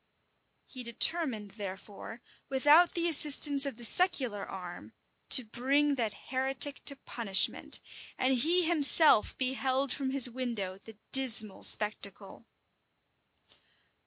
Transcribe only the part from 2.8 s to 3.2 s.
the